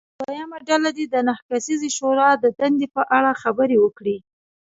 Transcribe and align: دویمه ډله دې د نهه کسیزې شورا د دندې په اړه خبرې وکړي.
دویمه 0.19 0.57
ډله 0.67 0.89
دې 0.97 1.05
د 1.09 1.15
نهه 1.27 1.41
کسیزې 1.49 1.89
شورا 1.97 2.29
د 2.39 2.45
دندې 2.59 2.87
په 2.95 3.01
اړه 3.17 3.31
خبرې 3.41 3.77
وکړي. 3.79 4.17